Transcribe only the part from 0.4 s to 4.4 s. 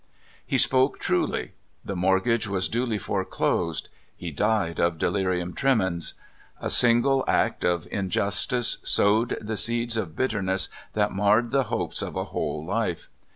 He spoke truly. The mortgage was duly fore closed. He